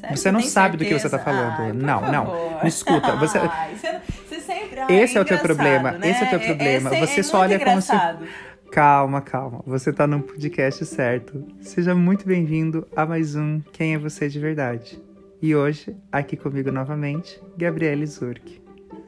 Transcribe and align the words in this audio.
Sério? 0.00 0.16
Você 0.16 0.32
não 0.32 0.40
tem 0.40 0.48
sabe 0.48 0.76
do 0.76 0.84
que 0.84 0.92
você 0.98 1.08
tá 1.08 1.18
certeza? 1.18 1.24
falando. 1.24 1.60
Ai, 1.60 1.72
não, 1.72 2.00
não. 2.12 2.26
favor. 2.26 2.62
Me 2.62 2.68
escuta. 2.68 3.16
Você, 3.16 3.38
você, 3.38 4.40
sempre... 4.40 4.80
Ai, 4.80 4.94
Esse 5.02 5.18
é 5.18 5.20
o 5.20 5.24
teu 5.24 5.36
engraçado, 5.36 5.46
problema, 5.56 5.92
né? 5.92 6.10
esse 6.10 6.22
é 6.22 6.26
o 6.26 6.30
teu 6.30 6.38
É- 6.40 6.46
problema. 6.46 6.90
esse 6.90 6.96
é- 7.02 7.06
Você 7.06 7.20
é 7.20 7.22
só 7.22 7.38
olha 7.40 7.58
como 7.58 7.80
se- 7.82 7.92
engraçado. 7.92 8.26
Calma, 8.70 9.20
calma. 9.22 9.62
Você 9.66 9.92
tá 9.92 10.06
no 10.06 10.20
podcast 10.20 10.84
certo. 10.84 11.42
Seja 11.60 11.94
muito 11.94 12.26
bem-vindo 12.26 12.86
a 12.94 13.06
mais 13.06 13.34
um 13.34 13.60
Quem 13.72 13.94
é 13.94 13.98
Você 13.98 14.28
de 14.28 14.38
Verdade. 14.38 15.00
E 15.40 15.54
hoje, 15.56 15.96
aqui 16.12 16.36
comigo 16.36 16.70
novamente, 16.70 17.40
Gabriele 17.56 18.04
Zurk. 18.06 18.60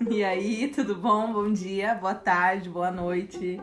E 0.08 0.24
aí, 0.24 0.68
tudo 0.74 0.94
bom? 0.94 1.32
Bom 1.32 1.52
dia, 1.52 1.94
boa 1.94 2.14
tarde, 2.14 2.70
boa 2.70 2.90
noite. 2.90 3.60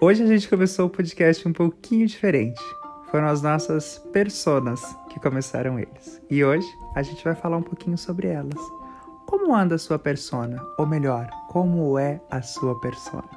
Hoje 0.00 0.22
a 0.22 0.26
gente 0.26 0.48
começou 0.48 0.86
o 0.86 0.90
podcast 0.90 1.48
um 1.48 1.52
pouquinho 1.52 2.06
diferente. 2.06 2.60
Foram 3.14 3.28
as 3.28 3.42
nossas 3.42 3.96
personas 4.12 4.82
que 5.08 5.20
começaram 5.20 5.78
eles. 5.78 6.20
E 6.28 6.44
hoje 6.44 6.66
a 6.96 7.00
gente 7.00 7.22
vai 7.22 7.36
falar 7.36 7.56
um 7.56 7.62
pouquinho 7.62 7.96
sobre 7.96 8.26
elas. 8.26 8.58
Como 9.24 9.54
anda 9.54 9.76
a 9.76 9.78
sua 9.78 10.00
persona? 10.00 10.60
Ou 10.76 10.84
melhor, 10.84 11.30
como 11.48 11.96
é 11.96 12.20
a 12.28 12.42
sua 12.42 12.80
persona? 12.80 13.30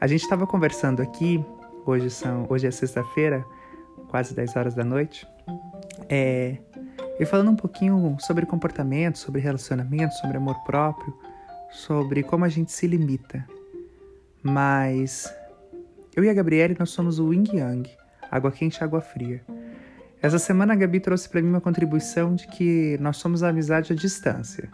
A 0.00 0.06
gente 0.06 0.22
estava 0.22 0.46
conversando 0.46 1.02
aqui, 1.02 1.44
hoje, 1.84 2.08
são, 2.08 2.46
hoje 2.48 2.68
é 2.68 2.70
sexta-feira, 2.70 3.44
quase 4.08 4.34
10 4.34 4.56
horas 4.56 4.74
da 4.74 4.82
noite, 4.82 5.28
é, 6.08 6.56
e 7.18 7.26
falando 7.26 7.50
um 7.50 7.56
pouquinho 7.56 8.16
sobre 8.18 8.46
comportamento, 8.46 9.18
sobre 9.18 9.42
relacionamento, 9.42 10.14
sobre 10.14 10.38
amor 10.38 10.58
próprio, 10.64 11.14
sobre 11.70 12.22
como 12.22 12.46
a 12.46 12.48
gente 12.48 12.72
se 12.72 12.86
limita. 12.86 13.46
Mas 14.42 15.30
eu 16.16 16.24
e 16.24 16.30
a 16.30 16.32
Gabriele, 16.32 16.74
nós 16.78 16.88
somos 16.88 17.18
o 17.18 17.30
Yin 17.30 17.44
Yang, 17.52 17.99
água 18.30 18.52
quente 18.52 18.76
e 18.76 18.84
água 18.84 19.00
fria. 19.00 19.42
Essa 20.22 20.38
semana 20.38 20.74
a 20.74 20.76
Gabi 20.76 21.00
trouxe 21.00 21.28
para 21.28 21.40
mim 21.40 21.48
uma 21.48 21.60
contribuição 21.60 22.34
de 22.34 22.46
que 22.46 22.98
nós 23.00 23.16
somos 23.16 23.42
a 23.42 23.48
amizade 23.48 23.92
à 23.92 23.96
distância, 23.96 24.70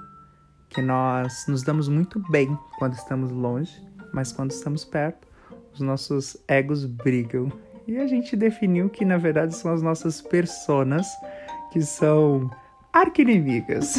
que 0.69 0.83
nós 0.83 1.47
nos 1.47 1.63
damos 1.63 1.89
muito 1.89 2.21
bem 2.31 2.59
quando 2.79 2.95
estamos 2.95 3.31
longe, 3.31 3.81
mas 4.13 4.33
quando 4.33 4.51
estamos 4.51 4.85
perto, 4.85 5.29
os 5.73 5.81
nossos 5.81 6.37
egos 6.49 6.85
brigam. 6.85 7.53
E 7.87 7.97
a 7.99 8.07
gente 8.09 8.35
definiu 8.35 8.91
que 8.91 9.05
na 9.05 9.17
verdade 9.17 9.55
são 9.55 9.73
as 9.73 9.81
nossas 9.81 10.21
personas 10.21 11.07
que 11.73 11.81
são 11.81 12.51
arquinimigas. 12.93 13.95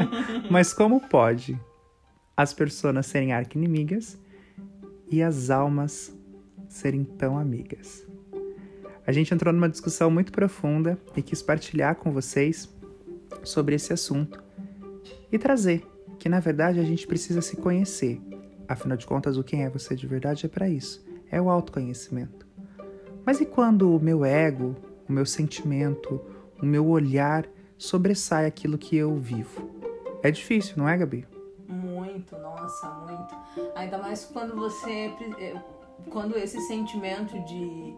mas 0.50 0.74
como 0.74 1.00
pode 1.00 1.58
as 2.36 2.52
personas 2.52 3.06
serem 3.06 3.32
arquinimigas 3.32 4.18
e 5.10 5.22
as 5.22 5.48
almas 5.48 6.14
serem 6.68 7.04
tão 7.04 7.38
amigas? 7.38 8.09
A 9.06 9.12
gente 9.12 9.32
entrou 9.34 9.52
numa 9.52 9.68
discussão 9.68 10.10
muito 10.10 10.30
profunda 10.30 10.98
e 11.16 11.22
quis 11.22 11.42
partilhar 11.42 11.96
com 11.96 12.12
vocês 12.12 12.68
sobre 13.42 13.74
esse 13.74 13.92
assunto 13.92 14.42
e 15.32 15.38
trazer 15.38 15.86
que 16.18 16.28
na 16.28 16.38
verdade 16.40 16.78
a 16.78 16.84
gente 16.84 17.06
precisa 17.06 17.40
se 17.40 17.56
conhecer. 17.56 18.20
Afinal 18.68 18.96
de 18.96 19.06
contas, 19.06 19.36
o 19.36 19.42
quem 19.42 19.64
é 19.64 19.70
você 19.70 19.96
de 19.96 20.06
verdade 20.06 20.46
é 20.46 20.48
para 20.48 20.68
isso, 20.68 21.04
é 21.30 21.40
o 21.40 21.50
autoconhecimento. 21.50 22.46
Mas 23.24 23.40
e 23.40 23.46
quando 23.46 23.96
o 23.96 24.00
meu 24.00 24.24
ego, 24.24 24.76
o 25.08 25.12
meu 25.12 25.26
sentimento, 25.26 26.20
o 26.62 26.66
meu 26.66 26.86
olhar 26.86 27.46
sobressai 27.76 28.46
aquilo 28.46 28.78
que 28.78 28.96
eu 28.96 29.16
vivo? 29.16 29.70
É 30.22 30.30
difícil, 30.30 30.74
não 30.76 30.88
é, 30.88 30.96
Gabi? 30.96 31.26
Muito, 31.66 32.36
nossa, 32.36 32.88
muito. 33.06 33.34
Ainda 33.74 33.98
mais 33.98 34.24
quando 34.26 34.54
você. 34.54 35.10
eh, 35.38 35.54
Quando 36.10 36.36
esse 36.36 36.60
sentimento 36.62 37.32
de. 37.44 37.94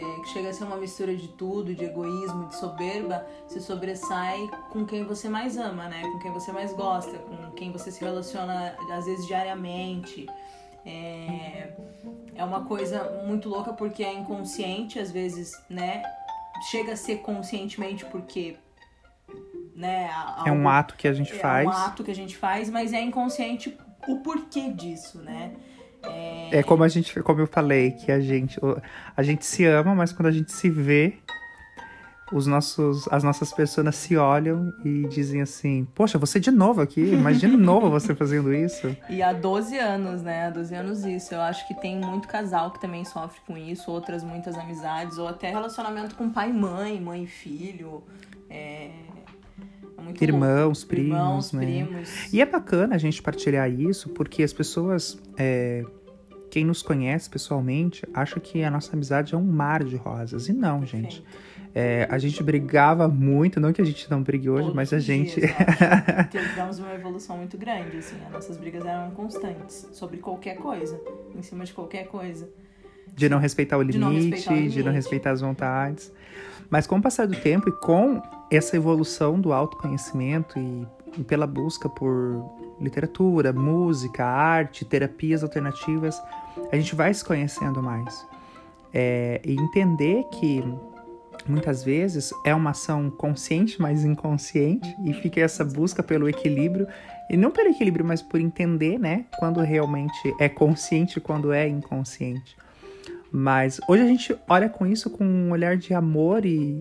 Eh, 0.00 0.20
que 0.22 0.28
chega 0.30 0.50
a 0.50 0.52
ser 0.52 0.64
uma 0.64 0.76
mistura 0.76 1.14
de 1.16 1.28
tudo, 1.28 1.74
de 1.74 1.84
egoísmo, 1.84 2.46
de 2.48 2.56
soberba, 2.56 3.26
se 3.48 3.60
sobressai 3.60 4.48
com 4.70 4.84
quem 4.84 5.04
você 5.04 5.28
mais 5.28 5.56
ama, 5.56 5.88
né? 5.88 6.02
Com 6.02 6.18
quem 6.18 6.32
você 6.32 6.52
mais 6.52 6.72
gosta, 6.72 7.16
com 7.18 7.50
quem 7.52 7.70
você 7.72 7.90
se 7.90 8.00
relaciona, 8.04 8.76
às 8.92 9.04
vezes, 9.06 9.26
diariamente. 9.26 10.26
É, 10.84 11.72
é 12.34 12.44
uma 12.44 12.64
coisa 12.64 13.22
muito 13.26 13.48
louca 13.48 13.72
porque 13.72 14.04
é 14.04 14.12
inconsciente, 14.14 14.98
às 14.98 15.10
vezes, 15.10 15.52
né? 15.68 16.02
Chega 16.70 16.92
a 16.92 16.96
ser 16.96 17.16
conscientemente 17.18 18.04
porque. 18.06 18.56
Né, 19.74 20.08
É 20.46 20.50
um 20.52 20.54
algo- 20.56 20.68
ato 20.68 20.94
que 20.96 21.06
a 21.06 21.12
gente 21.12 21.32
é 21.34 21.38
faz. 21.38 21.66
um 21.66 21.70
ato 21.70 22.02
que 22.02 22.10
a 22.10 22.14
gente 22.14 22.34
faz, 22.36 22.70
mas 22.70 22.92
é 22.94 23.00
inconsciente 23.02 23.76
o 24.08 24.16
porquê 24.20 24.70
disso, 24.70 25.18
né? 25.18 25.54
É 26.50 26.62
como 26.62 26.84
a 26.84 26.88
gente, 26.88 27.20
como 27.22 27.40
eu 27.40 27.46
falei, 27.46 27.92
que 27.92 28.12
a 28.12 28.20
gente, 28.20 28.58
a 29.16 29.22
gente 29.22 29.44
se 29.44 29.64
ama, 29.64 29.94
mas 29.94 30.12
quando 30.12 30.26
a 30.26 30.32
gente 30.32 30.52
se 30.52 30.70
vê, 30.70 31.18
os 32.32 32.46
nossos, 32.46 33.06
as 33.08 33.22
nossas 33.22 33.52
pessoas 33.52 33.94
se 33.94 34.16
olham 34.16 34.72
e 34.84 35.06
dizem 35.08 35.42
assim: 35.42 35.86
Poxa, 35.94 36.18
você 36.18 36.40
de 36.40 36.50
novo 36.50 36.80
aqui? 36.80 37.00
Imagina 37.00 37.56
de 37.56 37.62
novo 37.62 37.88
você 37.88 38.14
fazendo 38.14 38.52
isso. 38.52 38.96
E 39.08 39.22
há 39.22 39.32
12 39.32 39.78
anos, 39.78 40.22
né? 40.22 40.46
Há 40.46 40.50
12 40.50 40.74
anos 40.74 41.04
isso. 41.04 41.34
Eu 41.34 41.40
acho 41.40 41.66
que 41.68 41.74
tem 41.74 41.98
muito 41.98 42.26
casal 42.26 42.70
que 42.72 42.80
também 42.80 43.04
sofre 43.04 43.40
com 43.46 43.56
isso, 43.56 43.90
outras 43.90 44.24
muitas 44.24 44.56
amizades, 44.56 45.18
ou 45.18 45.28
até 45.28 45.50
relacionamento 45.50 46.14
com 46.16 46.30
pai 46.30 46.50
e 46.50 46.52
mãe, 46.52 47.00
mãe 47.00 47.24
e 47.24 47.26
filho. 47.26 48.02
É, 48.50 48.90
Irmãos, 50.24 50.84
primos, 50.84 51.10
Irmãos, 51.10 51.52
né? 51.52 51.64
primos. 51.64 52.32
E 52.32 52.40
é 52.40 52.46
bacana 52.46 52.94
a 52.94 52.98
gente 52.98 53.22
partilhar 53.22 53.70
isso, 53.70 54.08
porque 54.10 54.42
as 54.42 54.52
pessoas, 54.52 55.18
é, 55.36 55.84
quem 56.50 56.64
nos 56.64 56.82
conhece 56.82 57.28
pessoalmente, 57.28 58.04
acha 58.14 58.40
que 58.40 58.62
a 58.62 58.70
nossa 58.70 58.94
amizade 58.94 59.34
é 59.34 59.38
um 59.38 59.44
mar 59.44 59.84
de 59.84 59.96
rosas. 59.96 60.48
E 60.48 60.52
não, 60.52 60.84
gente. 60.84 61.22
É, 61.74 62.08
a 62.10 62.16
gente 62.16 62.42
brigava 62.42 63.06
muito, 63.06 63.60
não 63.60 63.70
que 63.70 63.82
a 63.82 63.84
gente 63.84 64.10
não 64.10 64.22
brigue 64.22 64.48
hoje, 64.48 64.62
Todos 64.62 64.74
mas 64.74 64.94
a 64.94 64.98
gente. 64.98 65.38
dias. 65.38 65.52
Tivemos 66.30 66.78
uma 66.78 66.94
evolução 66.94 67.36
muito 67.36 67.58
grande, 67.58 67.98
assim. 67.98 68.16
As 68.24 68.32
nossas 68.32 68.56
brigas 68.56 68.86
eram 68.86 69.10
constantes 69.10 69.86
sobre 69.92 70.16
qualquer 70.16 70.56
coisa, 70.56 70.98
em 71.36 71.42
cima 71.42 71.66
de 71.66 71.74
qualquer 71.74 72.06
coisa. 72.06 72.48
De 73.16 73.28
não 73.28 73.38
respeitar 73.38 73.78
o 73.78 73.84
De 73.84 73.98
não 73.98 74.12
limite, 74.12 74.36
respeitar 74.36 74.68
de 74.68 74.82
não 74.82 74.92
respeitar 74.92 75.30
as 75.30 75.40
vontades. 75.40 76.12
Mas 76.68 76.86
com 76.86 76.98
o 76.98 77.02
passar 77.02 77.26
do 77.26 77.34
tempo 77.36 77.68
e 77.68 77.72
com 77.72 78.22
essa 78.50 78.76
evolução 78.76 79.40
do 79.40 79.52
autoconhecimento 79.52 80.58
e, 80.58 80.86
e 81.18 81.24
pela 81.24 81.46
busca 81.46 81.88
por 81.88 82.44
literatura, 82.78 83.52
música, 83.52 84.24
arte, 84.24 84.84
terapias 84.84 85.42
alternativas, 85.42 86.20
a 86.70 86.76
gente 86.76 86.94
vai 86.94 87.12
se 87.14 87.24
conhecendo 87.24 87.82
mais. 87.82 88.26
É, 88.92 89.40
e 89.44 89.54
entender 89.54 90.24
que 90.24 90.62
muitas 91.48 91.82
vezes 91.82 92.32
é 92.44 92.54
uma 92.54 92.70
ação 92.70 93.10
consciente, 93.10 93.80
mas 93.80 94.04
inconsciente, 94.04 94.94
e 95.04 95.12
fica 95.14 95.40
essa 95.40 95.64
busca 95.64 96.02
pelo 96.02 96.28
equilíbrio, 96.28 96.86
e 97.30 97.36
não 97.36 97.50
pelo 97.50 97.70
equilíbrio, 97.70 98.04
mas 98.04 98.20
por 98.20 98.40
entender, 98.40 98.98
né, 98.98 99.24
quando 99.38 99.60
realmente 99.60 100.34
é 100.38 100.48
consciente 100.48 101.18
e 101.18 101.20
quando 101.20 101.52
é 101.52 101.66
inconsciente. 101.66 102.56
Mas 103.32 103.80
hoje 103.88 104.02
a 104.02 104.06
gente 104.06 104.36
olha 104.48 104.68
com 104.68 104.86
isso 104.86 105.10
com 105.10 105.24
um 105.24 105.50
olhar 105.50 105.76
de 105.76 105.92
amor 105.94 106.44
e, 106.46 106.80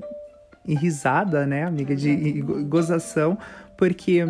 e 0.65 0.75
risada, 0.75 1.45
né, 1.45 1.63
amiga, 1.65 1.95
de 1.95 2.09
e 2.09 2.41
go- 2.41 2.63
gozação, 2.65 3.37
porque 3.77 4.25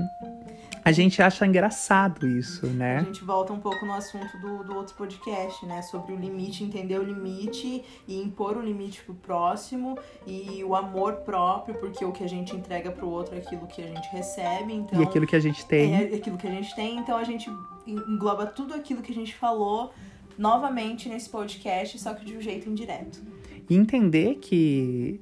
a 0.83 0.91
gente 0.91 1.19
acha 1.21 1.45
engraçado 1.47 2.27
isso, 2.27 2.67
A 2.67 2.69
né? 2.69 3.03
gente 3.05 3.23
volta 3.23 3.51
um 3.51 3.59
pouco 3.59 3.85
no 3.87 3.93
assunto 3.93 4.37
do, 4.37 4.63
do 4.63 4.75
outro 4.75 4.93
podcast, 4.95 5.65
né? 5.65 5.81
Sobre 5.81 6.13
o 6.13 6.15
limite, 6.15 6.63
entender 6.63 6.99
o 6.99 7.03
limite 7.03 7.83
e 8.07 8.21
impor 8.21 8.55
o 8.55 8.61
limite 8.61 9.01
pro 9.03 9.15
próximo 9.15 9.97
e 10.27 10.63
o 10.63 10.75
amor 10.75 11.13
próprio, 11.17 11.73
porque 11.79 12.05
o 12.05 12.11
que 12.11 12.23
a 12.23 12.29
gente 12.29 12.55
entrega 12.55 12.91
pro 12.91 13.09
outro 13.09 13.33
é 13.33 13.39
aquilo 13.39 13.65
que 13.65 13.81
a 13.81 13.87
gente 13.87 14.07
recebe. 14.11 14.73
Então, 14.73 14.99
E 15.01 15.03
aquilo 15.03 15.25
que 15.25 15.35
a 15.35 15.39
gente 15.39 15.65
tem. 15.65 15.95
é 15.95 16.15
aquilo 16.15 16.37
que 16.37 16.47
a 16.47 16.51
gente 16.51 16.75
tem, 16.75 16.97
então 16.99 17.17
a 17.17 17.23
gente 17.23 17.49
engloba 17.87 18.45
tudo 18.45 18.73
aquilo 18.75 19.01
que 19.01 19.11
a 19.11 19.15
gente 19.15 19.33
falou 19.35 19.91
novamente 20.37 21.07
nesse 21.09 21.29
podcast, 21.29 21.99
só 21.99 22.13
que 22.13 22.25
de 22.25 22.37
um 22.37 22.41
jeito 22.41 22.69
indireto. 22.69 23.21
E 23.69 23.75
entender 23.75 24.35
que, 24.35 25.19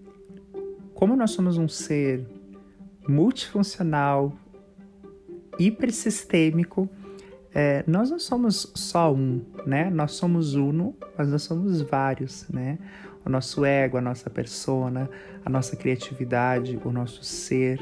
como 0.93 1.15
nós 1.15 1.31
somos 1.31 1.57
um 1.57 1.67
ser 1.67 2.25
multifuncional, 3.07 4.33
hipersistêmico, 5.59 6.89
é, 7.53 7.83
nós 7.85 8.09
não 8.09 8.19
somos 8.19 8.71
só 8.73 9.13
um, 9.13 9.41
né? 9.65 9.89
Nós 9.89 10.13
somos 10.13 10.55
uno, 10.55 10.95
mas 11.17 11.29
nós 11.29 11.43
somos 11.43 11.81
vários, 11.81 12.47
né? 12.49 12.79
O 13.23 13.29
nosso 13.29 13.63
ego, 13.63 13.97
a 13.97 14.01
nossa 14.01 14.29
persona, 14.29 15.09
a 15.45 15.49
nossa 15.49 15.75
criatividade, 15.75 16.79
o 16.83 16.91
nosso 16.91 17.23
ser. 17.23 17.79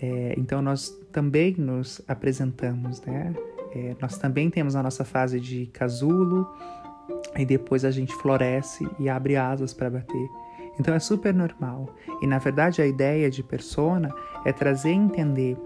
É, 0.00 0.34
então 0.36 0.60
nós 0.60 0.90
também 1.10 1.54
nos 1.56 2.02
apresentamos, 2.06 3.00
né? 3.02 3.32
É, 3.74 3.96
nós 4.00 4.16
também 4.18 4.48
temos 4.50 4.76
a 4.76 4.82
nossa 4.82 5.04
fase 5.04 5.40
de 5.40 5.66
casulo, 5.66 6.48
e 7.36 7.44
depois 7.44 7.84
a 7.84 7.90
gente 7.90 8.14
floresce 8.14 8.88
e 8.98 9.08
abre 9.08 9.36
asas 9.36 9.74
para 9.74 9.90
bater. 9.90 10.30
Então 10.78 10.94
é 10.94 10.98
super 10.98 11.34
normal. 11.34 11.94
E 12.22 12.26
na 12.26 12.38
verdade 12.38 12.80
a 12.80 12.86
ideia 12.86 13.30
de 13.30 13.42
persona 13.42 14.14
é 14.44 14.52
trazer 14.52 14.90
e 14.90 14.94
entender 14.94 15.56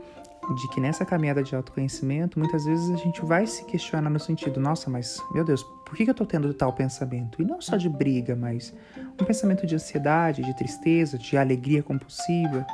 de 0.56 0.68
que 0.68 0.80
nessa 0.80 1.04
caminhada 1.04 1.42
de 1.42 1.54
autoconhecimento, 1.54 2.38
muitas 2.38 2.64
vezes 2.64 2.90
a 2.90 2.96
gente 2.96 3.22
vai 3.24 3.46
se 3.46 3.64
questionar 3.66 4.08
no 4.08 4.18
sentido, 4.18 4.58
nossa, 4.58 4.88
mas 4.88 5.22
meu 5.32 5.44
Deus, 5.44 5.62
por 5.84 5.94
que 5.94 6.08
eu 6.08 6.14
tô 6.14 6.24
tendo 6.24 6.52
tal 6.54 6.72
pensamento? 6.72 7.40
E 7.40 7.44
não 7.44 7.60
só 7.60 7.76
de 7.76 7.88
briga, 7.88 8.34
mas 8.34 8.74
um 9.20 9.24
pensamento 9.24 9.66
de 9.66 9.74
ansiedade, 9.74 10.42
de 10.42 10.56
tristeza, 10.56 11.18
de 11.18 11.36
alegria 11.36 11.82
compulsiva. 11.82 12.66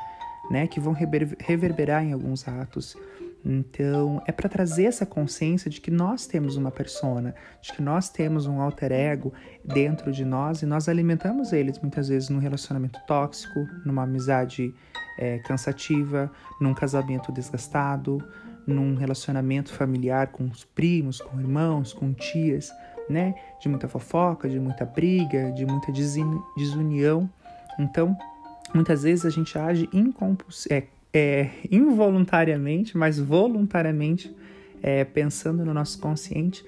né, 0.50 0.66
que 0.66 0.80
vão 0.80 0.92
reverberar 0.92 2.04
em 2.04 2.12
alguns 2.12 2.46
atos. 2.46 2.96
Então, 3.44 4.22
é 4.26 4.32
para 4.32 4.48
trazer 4.48 4.84
essa 4.84 5.04
consciência 5.04 5.70
de 5.70 5.78
que 5.80 5.90
nós 5.90 6.26
temos 6.26 6.56
uma 6.56 6.70
persona, 6.70 7.34
de 7.60 7.72
que 7.74 7.82
nós 7.82 8.08
temos 8.08 8.46
um 8.46 8.58
alter 8.58 8.90
ego 8.90 9.34
dentro 9.62 10.10
de 10.10 10.24
nós 10.24 10.62
e 10.62 10.66
nós 10.66 10.88
alimentamos 10.88 11.52
eles 11.52 11.78
muitas 11.78 12.08
vezes 12.08 12.30
num 12.30 12.38
relacionamento 12.38 12.98
tóxico, 13.06 13.66
numa 13.84 14.04
amizade 14.04 14.74
é, 15.18 15.38
cansativa, 15.40 16.32
num 16.58 16.72
casamento 16.72 17.30
desgastado, 17.30 18.18
num 18.66 18.94
relacionamento 18.94 19.74
familiar 19.74 20.28
com 20.28 20.44
os 20.44 20.64
primos, 20.64 21.20
com 21.20 21.38
irmãos, 21.38 21.92
com 21.92 22.14
tias, 22.14 22.72
né? 23.10 23.34
De 23.60 23.68
muita 23.68 23.86
fofoca, 23.88 24.48
de 24.48 24.58
muita 24.58 24.86
briga, 24.86 25.52
de 25.52 25.66
muita 25.66 25.92
desunião. 26.56 27.28
Então, 27.78 28.16
muitas 28.74 29.02
vezes 29.02 29.26
a 29.26 29.30
gente 29.30 29.58
age 29.58 29.86
é, 30.70 30.84
é, 31.14 31.48
involuntariamente, 31.70 32.98
mas 32.98 33.20
voluntariamente, 33.20 34.34
é, 34.82 35.04
pensando 35.04 35.64
no 35.64 35.72
nosso 35.72 36.00
consciente, 36.00 36.66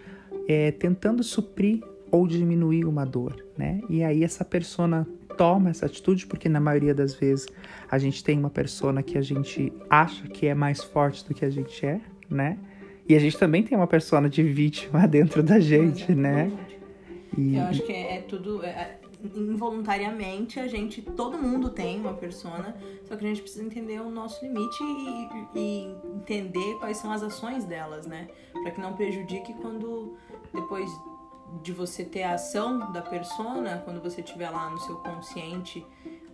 é, 0.48 0.70
tentando 0.70 1.24
suprir 1.24 1.82
ou 2.10 2.28
diminuir 2.28 2.84
uma 2.84 3.04
dor, 3.04 3.44
né? 3.58 3.80
E 3.90 4.04
aí 4.04 4.22
essa 4.22 4.44
persona 4.44 5.06
toma 5.36 5.70
essa 5.70 5.86
atitude 5.86 6.26
porque 6.26 6.48
na 6.48 6.60
maioria 6.60 6.94
das 6.94 7.14
vezes 7.14 7.46
a 7.90 7.98
gente 7.98 8.22
tem 8.22 8.38
uma 8.38 8.48
persona 8.48 9.02
que 9.02 9.18
a 9.18 9.22
gente 9.22 9.72
acha 9.90 10.26
que 10.28 10.46
é 10.46 10.54
mais 10.54 10.82
forte 10.82 11.26
do 11.26 11.34
que 11.34 11.44
a 11.44 11.50
gente 11.50 11.84
é, 11.84 12.00
né? 12.30 12.56
E 13.08 13.14
a 13.14 13.18
gente 13.18 13.36
também 13.36 13.62
tem 13.62 13.76
uma 13.76 13.86
persona 13.86 14.28
de 14.28 14.42
vítima 14.42 15.06
dentro 15.08 15.42
da 15.42 15.58
gente, 15.58 16.14
né? 16.14 16.50
E... 17.36 17.56
Eu 17.56 17.62
acho 17.64 17.82
que 17.82 17.92
é, 17.92 18.16
é 18.16 18.20
tudo. 18.22 18.64
É, 18.64 18.68
é, 18.68 18.98
involuntariamente 19.34 20.60
a 20.60 20.66
gente, 20.66 21.02
todo 21.02 21.38
mundo 21.38 21.70
tem 21.70 22.00
uma 22.00 22.14
persona, 22.14 22.76
só 23.04 23.16
que 23.16 23.24
a 23.24 23.28
gente 23.28 23.42
precisa 23.42 23.64
entender 23.64 24.00
o 24.00 24.10
nosso 24.10 24.44
limite 24.44 24.82
e, 24.82 25.58
e 25.58 25.96
entender 26.14 26.74
quais 26.78 26.96
são 26.96 27.10
as 27.10 27.22
ações 27.22 27.64
delas, 27.64 28.06
né? 28.06 28.28
Para 28.62 28.70
que 28.70 28.80
não 28.80 28.94
prejudique 28.94 29.54
quando 29.54 30.16
depois 30.52 30.90
de 31.62 31.72
você 31.72 32.04
ter 32.04 32.24
a 32.24 32.34
ação 32.34 32.92
da 32.92 33.02
persona, 33.02 33.80
quando 33.84 34.00
você 34.02 34.20
estiver 34.20 34.50
lá 34.50 34.70
no 34.70 34.78
seu 34.78 34.96
consciente, 34.96 35.84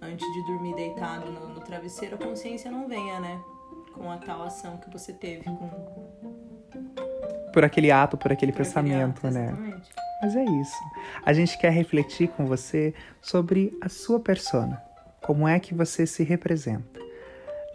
antes 0.01 0.27
de 0.33 0.47
dormir 0.47 0.75
deitado 0.75 1.31
no, 1.31 1.49
no, 1.49 1.61
travesseiro, 1.61 2.17
a 2.17 2.19
consciência 2.19 2.71
não 2.71 2.89
venha, 2.89 3.21
né? 3.21 3.41
Com 3.93 4.11
a 4.11 4.17
tal 4.19 4.43
ação 4.43 4.79
que 4.79 4.91
você 4.91 5.13
teve. 5.13 5.45
Com... 5.45 5.71
Por 7.53 7.65
aquele 7.65 7.91
ato, 7.91 8.17
por 8.17 8.33
aquele 8.33 8.53
por 8.53 8.59
pensamento, 8.59 9.27
aquele 9.27 9.39
ato, 9.39 9.61
né? 9.63 9.72
Mas 10.23 10.37
é 10.37 10.45
isso. 10.45 10.79
A 11.27 11.33
gente 11.33 11.59
quer 11.59 11.73
refletir 11.73 12.29
com 12.29 12.47
você 12.47 12.95
sobre 13.21 13.77
a 13.81 13.89
sua 13.89 14.21
persona. 14.21 14.81
Como 15.21 15.49
é 15.49 15.59
que 15.59 15.75
você 15.75 16.07
se 16.07 16.23
representa? 16.23 17.01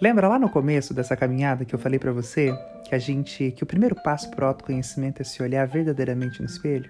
Lembra 0.01 0.29
lá 0.29 0.39
no 0.39 0.49
começo 0.49 0.93
dessa 0.93 1.17
caminhada 1.17 1.65
que 1.65 1.75
eu 1.75 1.79
falei 1.79 1.99
para 1.99 2.13
você 2.13 2.57
que 2.87 2.95
a 2.95 2.99
gente, 2.99 3.51
que 3.51 3.63
o 3.63 3.67
primeiro 3.67 3.95
passo 3.95 4.31
para 4.31 4.45
o 4.45 4.47
autoconhecimento 4.47 5.21
é 5.21 5.25
se 5.25 5.43
olhar 5.43 5.67
verdadeiramente 5.67 6.39
no 6.39 6.45
espelho? 6.45 6.89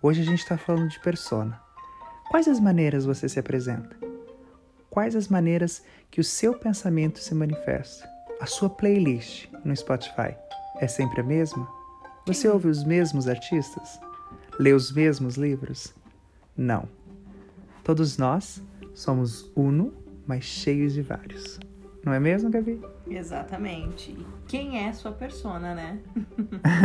Hoje 0.00 0.22
a 0.22 0.24
gente 0.24 0.38
está 0.38 0.56
falando 0.56 0.88
de 0.88 1.00
persona. 1.00 1.60
Quais 2.30 2.46
as 2.46 2.60
maneiras 2.60 3.04
você 3.04 3.28
se 3.28 3.40
apresenta? 3.40 3.96
Quais 4.88 5.16
as 5.16 5.26
maneiras 5.26 5.82
que 6.10 6.20
o 6.20 6.24
seu 6.24 6.54
pensamento 6.54 7.18
se 7.18 7.34
manifesta? 7.34 8.08
A 8.40 8.46
sua 8.46 8.70
playlist 8.70 9.48
no 9.64 9.74
Spotify 9.74 10.36
é 10.80 10.86
sempre 10.86 11.22
a 11.22 11.24
mesma? 11.24 11.66
Você 12.26 12.48
ouve 12.48 12.68
os 12.68 12.84
mesmos 12.84 13.26
artistas? 13.26 13.98
Lê 14.58 14.72
os 14.72 14.92
mesmos 14.92 15.36
livros? 15.36 15.94
Não. 16.56 16.88
Todos 17.82 18.18
nós 18.18 18.62
somos 18.94 19.50
uno, 19.56 19.94
mas 20.26 20.44
cheios 20.44 20.92
de 20.92 21.02
vários. 21.02 21.58
Não 22.04 22.12
é 22.12 22.20
mesmo, 22.20 22.50
Gabi? 22.50 22.80
Exatamente. 23.08 24.10
E 24.10 24.26
quem 24.46 24.86
é 24.86 24.92
sua 24.92 25.12
persona, 25.12 25.74
né? 25.74 25.98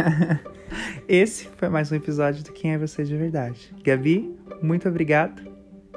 Esse 1.07 1.49
foi 1.57 1.69
mais 1.69 1.91
um 1.91 1.95
episódio 1.95 2.43
do 2.43 2.53
Quem 2.53 2.73
é 2.73 2.77
Você 2.77 3.03
de 3.03 3.17
Verdade. 3.17 3.73
Gabi, 3.83 4.37
muito 4.61 4.87
obrigado 4.87 5.41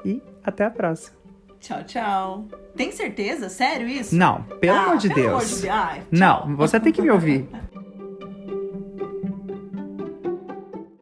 e 0.04 0.22
até 0.42 0.64
a 0.64 0.70
próxima. 0.70 1.16
Tchau, 1.60 1.84
tchau. 1.84 2.48
Tem 2.74 2.90
certeza? 2.90 3.50
Sério 3.50 3.86
isso? 3.86 4.16
Não, 4.16 4.42
pelo 4.42 4.78
ah, 4.78 4.84
amor 4.84 4.96
de 4.96 5.08
pelo 5.08 5.20
Deus. 5.20 5.64
Amor 5.64 5.98
de... 6.10 6.18
Não, 6.18 6.56
você 6.56 6.80
tem 6.80 6.92
que 6.92 7.02
me 7.02 7.10
ouvir. 7.10 7.46